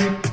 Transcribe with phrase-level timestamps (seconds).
[0.00, 0.29] Hello, can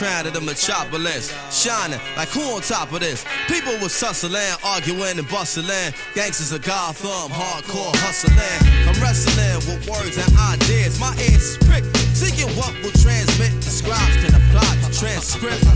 [0.00, 3.22] Crown of the metropolis, shining like who on top of this?
[3.48, 5.92] People was hustling, arguing and bustling.
[6.14, 8.40] Gangsters of Gotham, hardcore hustling.
[8.88, 10.98] I'm wrestling with words and ideas.
[10.98, 13.52] My ears is pricked, seeking what will transmit.
[13.60, 15.68] The scribes can apply the transcript.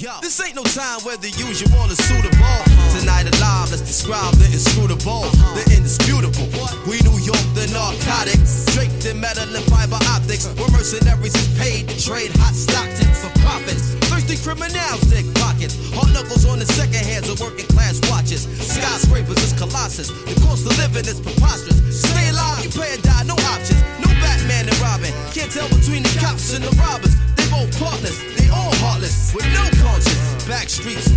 [0.00, 2.75] Yo, this ain't no time where the usual is suitable.
[2.96, 6.48] Tonight alive, let's describe the inscrutable, the indisputable.
[6.88, 10.48] We New York, the narcotics, draped in metal and fiber optics.
[10.56, 13.92] We're mercenaries is paid to trade hot stock tips for profits.
[14.08, 15.76] Thirsty criminals dig pockets.
[15.92, 18.48] Hard knuckles on the second hands of working class watches.
[18.64, 20.08] Skyscrapers is colossus.
[20.08, 21.76] The cost of living is preposterous.
[21.92, 23.76] Stay alive, you pay or die, no options.
[24.00, 25.12] No Batman and Robin.
[25.36, 27.12] Can't tell between the cops and the robbers.
[27.36, 30.48] They both partners, they all heartless, with no conscience.
[30.48, 31.12] Back streets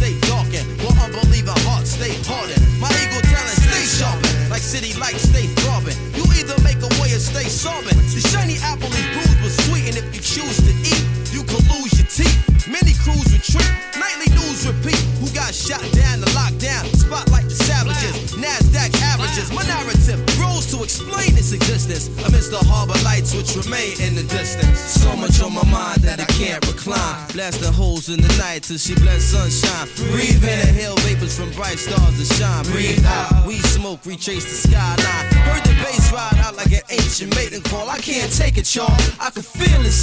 [28.69, 29.87] till she bless sunshine.
[30.13, 32.63] Breathe in, the inhale vapors from bright stars that shine.
[32.65, 35.25] Breathe out, we smoke, retrace the skyline.
[35.49, 37.89] Heard the bass ride out like an ancient maiden call.
[37.89, 38.93] I can't take it, y'all.
[39.19, 39.31] I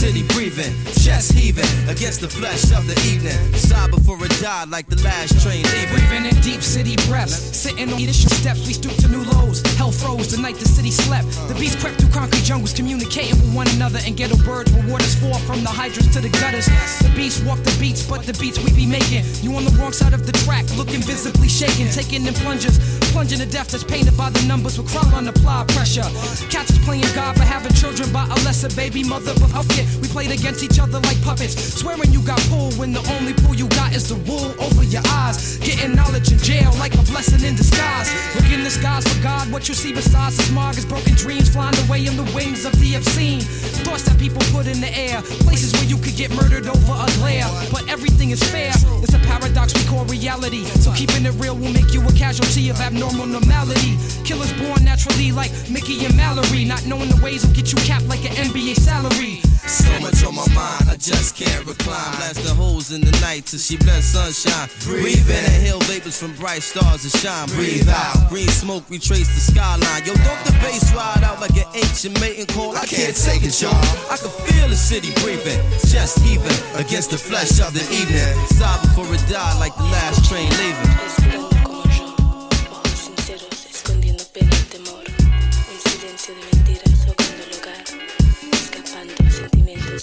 [0.06, 3.34] city breathing, chest heaving against the flesh of the evening.
[3.58, 5.98] Sigh before it died like the last train leaving.
[5.98, 7.34] Breathing in deep city breaths.
[7.34, 9.66] Sitting on leadership steps, we stoop to new lows.
[9.74, 11.26] Hell froze the night the city slept.
[11.48, 13.98] The beast crept through concrete jungles, communicating with one another.
[14.06, 16.66] And ghetto birds reward us for from the hydrants to the gutters.
[17.02, 19.26] The beast walk the beats, but the beats we be making.
[19.42, 21.90] You on the wrong side of the track, looking visibly shaken.
[21.90, 22.78] Taking in plungers,
[23.10, 26.06] plunging to death that's painted by the numbers with crawl on apply pressure.
[26.46, 29.34] Cats is playing God for having children by a lesser baby mother.
[29.40, 31.54] But fuck it, we played against each other like puppets.
[31.54, 35.02] Swearing you got pulled when the only pull you got is the wool over your
[35.08, 35.58] eyes.
[35.58, 38.08] Getting knowledge in jail like a blessing in disguise.
[38.34, 41.48] Look in the skies for God, what you see besides the smog is broken dreams
[41.48, 43.40] flying away in the wings of the obscene.
[43.86, 47.08] Thoughts that people put in the air, places where you could get murdered over a
[47.18, 47.48] glare.
[47.70, 50.64] But everything is fair, it's a paradox we call reality.
[50.82, 53.96] So keeping it real will make you a casualty of abnormal normality.
[54.24, 56.64] Killers born naturally like Mickey and Mallory.
[56.64, 59.40] Not knowing the ways will get you capped like an NBA salary.
[59.66, 62.14] So much on my mind, I just can't recline.
[62.16, 64.68] Blast the holes in the night till she bless sunshine.
[64.84, 67.48] Breathe in, and inhale vapors from bright stars that shine.
[67.48, 70.06] Breathe out, green smoke retrace the skyline.
[70.06, 72.76] Yo, don't the bass ride out like an ancient mating call.
[72.76, 73.74] I can't take it, y'all.
[74.06, 75.58] I can feel the city breathing,
[75.90, 78.34] chest heaving against the flesh of the evening.
[78.54, 81.45] Sigh before it died like the last train leaving.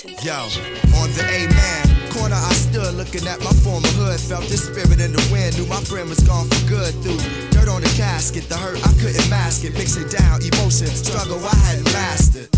[0.04, 0.36] Yo,
[1.00, 4.20] on the A-man corner I stood looking at my former hood.
[4.20, 6.94] Felt the spirit in the wind, knew my friend was gone for good.
[7.02, 7.20] Through
[7.52, 9.72] dirt on the casket, the hurt I couldn't mask it.
[9.74, 12.50] Mixing down emotions, struggle I hadn't mastered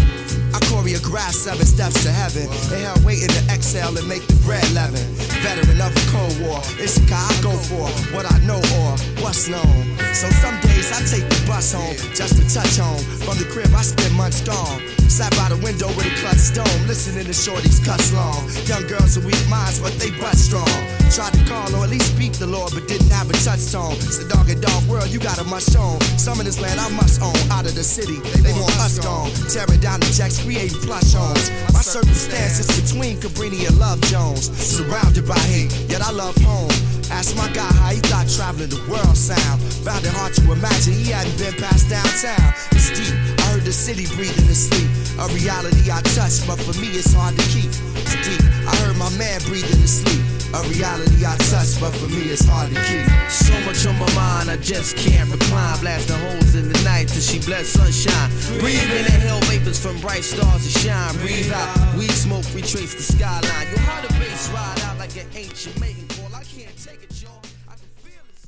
[0.56, 5.04] I choreographed seven steps to heaven Inhale, waiting to exhale and make the bread leaven
[5.44, 8.96] Veteran of the Cold War, it's a guy I go for What I know or
[9.20, 9.84] what's known
[10.16, 13.68] So some days I take the bus home Just to touch home From the crib
[13.76, 14.80] I spend months gone
[15.16, 18.50] Sat by the window with a clutch dome, listening to shorties cuss long.
[18.66, 20.68] Young girls with weak minds, but they butt strong.
[21.14, 23.94] Tried to call or at least speak the Lord, but didn't have a touch tone.
[24.02, 26.02] It's the dog and dog world, you got a must own.
[26.18, 27.38] Some of this land I must own.
[27.48, 29.30] Out of the city, they want us gone.
[29.48, 31.50] Tearing down the jacks, creating plush homes.
[31.74, 34.54] My circumstances between Cabrini and Love Jones.
[34.62, 36.70] Surrounded by hate, yet I love home.
[37.10, 39.62] Asked my guy how he thought traveling the world sound.
[39.84, 42.54] Found it hard to imagine he hadn't been past downtown.
[42.78, 43.14] It's deep.
[43.42, 44.90] I heard the city breathing in sleep.
[45.18, 47.74] A reality I touch, but for me it's hard to keep.
[48.06, 48.46] It's deep.
[48.70, 50.35] I heard my man breathing in sleep.
[50.54, 53.06] A reality I touch, but for me it's hard to keep.
[53.30, 55.80] So much on my mind, I just can't recline.
[55.80, 58.30] Blasting holes in the night till she bless sunshine.
[58.60, 61.16] Breathe in, inhale vapors from bright stars that shine.
[61.18, 63.68] Breathe out, weed smoke retrace the skyline.
[63.72, 66.34] Yo, how the bass ride out like an ancient maiden call.
[66.34, 67.42] I can't take it, y'all.
[67.68, 68.40] I can feel it.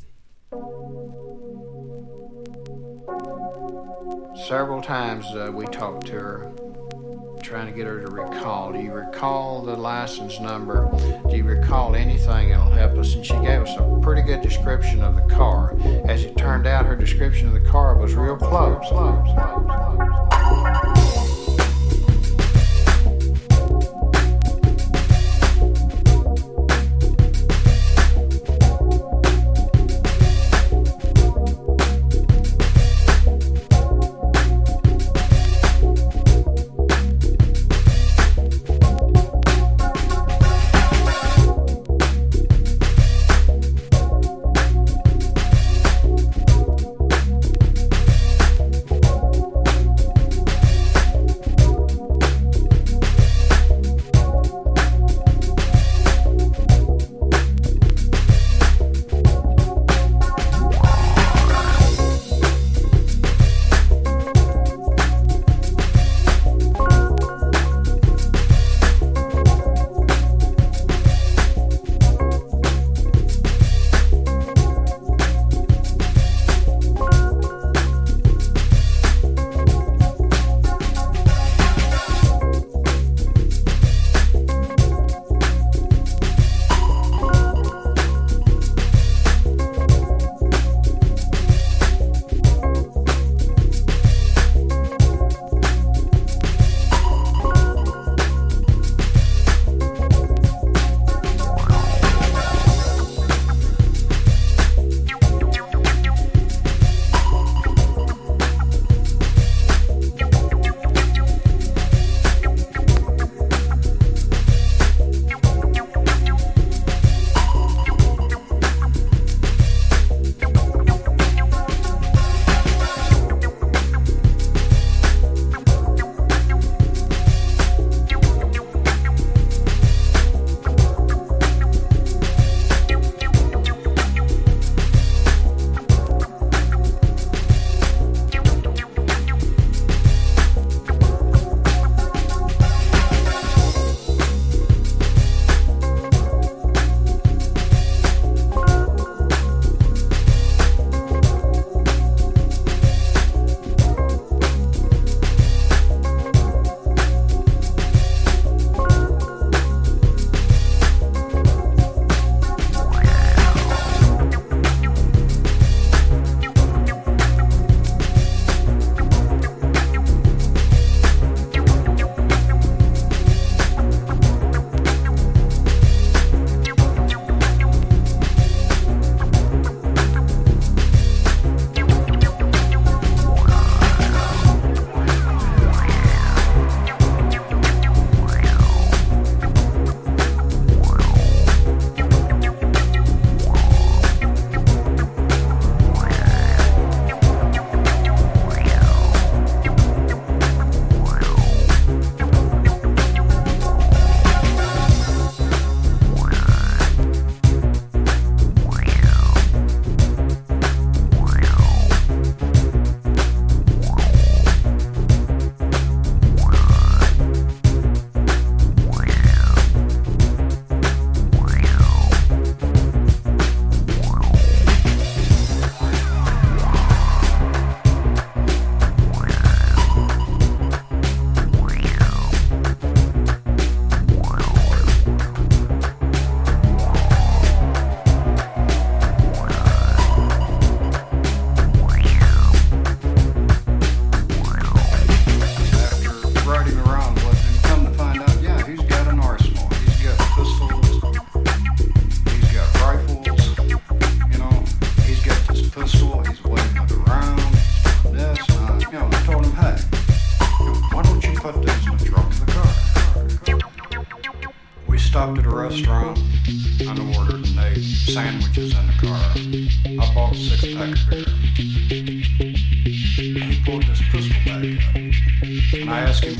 [4.48, 6.52] Several times uh, we talked to her,
[7.48, 8.74] trying to get her to recall.
[8.74, 10.90] Do you recall the license number?
[11.30, 13.15] Do you recall anything that'll help us?
[13.15, 15.74] And she gave us a pretty good description of the car.
[16.10, 18.86] As it turned out, her description of the car was real close.
[18.90, 20.97] close, close, close.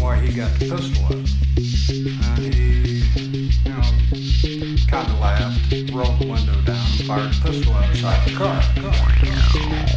[0.08, 1.12] Why he got the pistol out.
[1.12, 3.04] Uh, and he,
[3.66, 3.82] you know,
[4.88, 8.62] kind of laughed, rolled the window down, and fired the pistol outside the car.
[8.78, 8.92] Oh,
[9.24, 9.97] now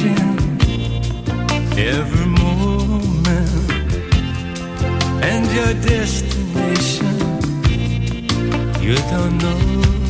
[0.00, 1.02] changing
[1.78, 3.70] every moment,
[5.22, 7.16] and your destination.
[8.86, 10.05] You don't know